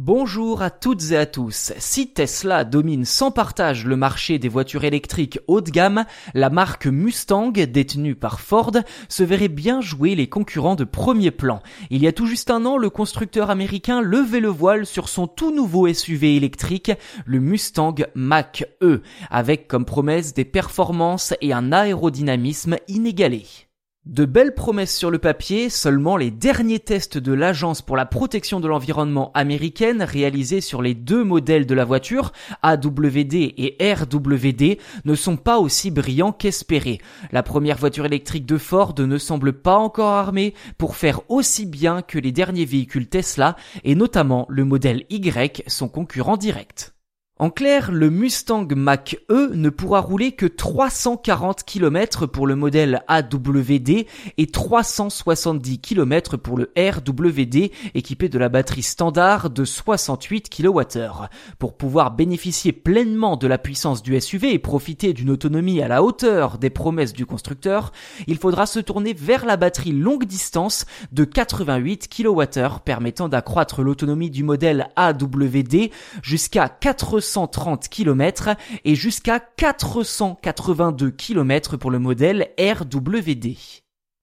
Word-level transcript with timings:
Bonjour 0.00 0.62
à 0.62 0.70
toutes 0.70 1.10
et 1.10 1.16
à 1.16 1.26
tous. 1.26 1.72
Si 1.76 2.12
Tesla 2.12 2.62
domine 2.62 3.04
sans 3.04 3.32
partage 3.32 3.84
le 3.84 3.96
marché 3.96 4.38
des 4.38 4.48
voitures 4.48 4.84
électriques 4.84 5.40
haut 5.48 5.60
de 5.60 5.72
gamme, 5.72 6.04
la 6.34 6.50
marque 6.50 6.86
Mustang, 6.86 7.50
détenue 7.50 8.14
par 8.14 8.38
Ford, 8.38 8.76
se 9.08 9.24
verrait 9.24 9.48
bien 9.48 9.80
jouer 9.80 10.14
les 10.14 10.28
concurrents 10.28 10.76
de 10.76 10.84
premier 10.84 11.32
plan. 11.32 11.60
Il 11.90 12.00
y 12.00 12.06
a 12.06 12.12
tout 12.12 12.26
juste 12.26 12.52
un 12.52 12.64
an, 12.64 12.78
le 12.78 12.90
constructeur 12.90 13.50
américain 13.50 14.00
levait 14.00 14.38
le 14.38 14.46
voile 14.46 14.86
sur 14.86 15.08
son 15.08 15.26
tout 15.26 15.52
nouveau 15.52 15.92
SUV 15.92 16.36
électrique, 16.36 16.92
le 17.26 17.40
Mustang 17.40 17.96
Mach-E, 18.14 19.02
avec 19.30 19.66
comme 19.66 19.84
promesse 19.84 20.32
des 20.32 20.44
performances 20.44 21.34
et 21.40 21.52
un 21.52 21.72
aérodynamisme 21.72 22.76
inégalé. 22.86 23.67
De 24.06 24.24
belles 24.24 24.54
promesses 24.54 24.96
sur 24.96 25.10
le 25.10 25.18
papier, 25.18 25.68
seulement 25.68 26.16
les 26.16 26.30
derniers 26.30 26.78
tests 26.78 27.18
de 27.18 27.32
l'Agence 27.32 27.82
pour 27.82 27.94
la 27.94 28.06
protection 28.06 28.58
de 28.58 28.66
l'environnement 28.66 29.30
américaine 29.34 30.02
réalisés 30.02 30.62
sur 30.62 30.80
les 30.80 30.94
deux 30.94 31.24
modèles 31.24 31.66
de 31.66 31.74
la 31.74 31.84
voiture, 31.84 32.32
AWD 32.62 33.34
et 33.34 33.76
RWD, 33.80 34.78
ne 35.04 35.14
sont 35.14 35.36
pas 35.36 35.58
aussi 35.58 35.90
brillants 35.90 36.32
qu'espérés. 36.32 37.02
La 37.32 37.42
première 37.42 37.76
voiture 37.76 38.06
électrique 38.06 38.46
de 38.46 38.56
Ford 38.56 38.94
ne 38.98 39.18
semble 39.18 39.52
pas 39.52 39.76
encore 39.76 40.14
armée 40.14 40.54
pour 40.78 40.96
faire 40.96 41.20
aussi 41.28 41.66
bien 41.66 42.00
que 42.00 42.18
les 42.18 42.32
derniers 42.32 42.64
véhicules 42.64 43.08
Tesla 43.08 43.56
et 43.84 43.94
notamment 43.94 44.46
le 44.48 44.64
modèle 44.64 45.04
Y, 45.10 45.64
son 45.66 45.88
concurrent 45.88 46.38
direct. 46.38 46.94
En 47.40 47.50
clair, 47.50 47.92
le 47.92 48.10
Mustang 48.10 48.66
Mach-E 48.74 49.52
ne 49.54 49.70
pourra 49.70 50.00
rouler 50.00 50.32
que 50.32 50.44
340 50.44 51.62
km 51.62 52.26
pour 52.26 52.48
le 52.48 52.56
modèle 52.56 53.04
AWD 53.06 54.06
et 54.38 54.46
370 54.48 55.78
km 55.78 56.36
pour 56.36 56.58
le 56.58 56.72
RWD 56.76 57.70
équipé 57.94 58.28
de 58.28 58.38
la 58.40 58.48
batterie 58.48 58.82
standard 58.82 59.50
de 59.50 59.64
68 59.64 60.50
kWh. 60.50 61.28
Pour 61.60 61.76
pouvoir 61.76 62.10
bénéficier 62.10 62.72
pleinement 62.72 63.36
de 63.36 63.46
la 63.46 63.58
puissance 63.58 64.02
du 64.02 64.20
SUV 64.20 64.52
et 64.52 64.58
profiter 64.58 65.12
d'une 65.12 65.30
autonomie 65.30 65.80
à 65.80 65.86
la 65.86 66.02
hauteur 66.02 66.58
des 66.58 66.70
promesses 66.70 67.12
du 67.12 67.24
constructeur, 67.24 67.92
il 68.26 68.38
faudra 68.38 68.66
se 68.66 68.80
tourner 68.80 69.12
vers 69.12 69.46
la 69.46 69.56
batterie 69.56 69.92
longue 69.92 70.24
distance 70.24 70.86
de 71.12 71.22
88 71.22 72.08
kWh 72.08 72.80
permettant 72.84 73.28
d'accroître 73.28 73.82
l'autonomie 73.82 74.30
du 74.30 74.42
modèle 74.42 74.88
AWD 74.96 75.90
jusqu'à 76.20 76.68
400 76.68 77.27
430 77.28 77.88
km 77.88 78.50
et 78.84 78.94
jusqu'à 78.94 79.38
482 79.38 81.10
km 81.10 81.76
pour 81.76 81.90
le 81.90 81.98
modèle 81.98 82.48
RWD. 82.58 83.56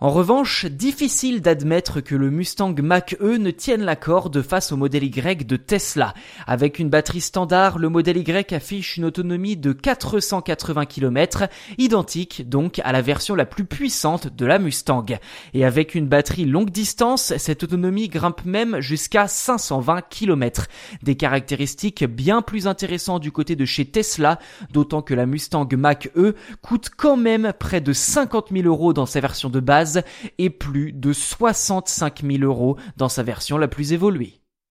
En 0.00 0.10
revanche, 0.10 0.66
difficile 0.66 1.40
d'admettre 1.40 2.00
que 2.00 2.16
le 2.16 2.28
Mustang 2.28 2.74
Mach-E 2.82 3.38
ne 3.38 3.52
tienne 3.52 3.84
la 3.84 3.94
corde 3.94 4.42
face 4.42 4.72
au 4.72 4.76
modèle 4.76 5.04
Y 5.04 5.46
de 5.46 5.54
Tesla. 5.54 6.14
Avec 6.48 6.80
une 6.80 6.90
batterie 6.90 7.20
standard, 7.20 7.78
le 7.78 7.88
modèle 7.88 8.16
Y 8.16 8.52
affiche 8.52 8.96
une 8.96 9.04
autonomie 9.04 9.56
de 9.56 9.72
480 9.72 10.86
km, 10.86 11.44
identique 11.78 12.48
donc 12.48 12.80
à 12.82 12.90
la 12.90 13.02
version 13.02 13.36
la 13.36 13.46
plus 13.46 13.66
puissante 13.66 14.34
de 14.34 14.44
la 14.44 14.58
Mustang. 14.58 15.06
Et 15.54 15.64
avec 15.64 15.94
une 15.94 16.08
batterie 16.08 16.44
longue 16.44 16.70
distance, 16.70 17.32
cette 17.38 17.62
autonomie 17.62 18.08
grimpe 18.08 18.44
même 18.44 18.80
jusqu'à 18.80 19.28
520 19.28 20.02
km. 20.10 20.66
Des 21.04 21.14
caractéristiques 21.14 22.04
bien 22.04 22.42
plus 22.42 22.66
intéressantes 22.66 23.22
du 23.22 23.30
côté 23.30 23.54
de 23.54 23.64
chez 23.64 23.84
Tesla, 23.84 24.40
d'autant 24.72 25.02
que 25.02 25.14
la 25.14 25.26
Mustang 25.26 25.68
Mach-E 25.72 26.34
coûte 26.62 26.90
quand 26.96 27.16
même 27.16 27.52
près 27.56 27.80
de 27.80 27.92
50 27.92 28.48
000 28.50 28.66
euros 28.66 28.92
dans 28.92 29.06
sa 29.06 29.20
version 29.20 29.50
de 29.50 29.60
et 30.38 30.50
plus 30.50 30.92
de 30.92 31.12
65 31.12 32.22
000 32.22 32.42
euros 32.42 32.76
dans 32.96 33.08
sa 33.08 33.22
version 33.22 33.58
la 33.58 33.68
plus 33.68 33.92
évoluée. 33.92 34.43